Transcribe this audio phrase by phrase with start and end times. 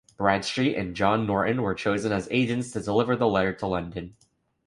[0.17, 4.15] Bradstreet and John Norton were chosen as agents to deliver the letter to London.